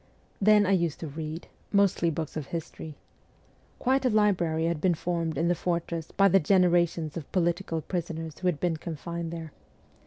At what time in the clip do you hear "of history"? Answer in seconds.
2.35-2.95